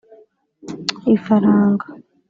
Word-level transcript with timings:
’Ifaranga’ 1.15 1.85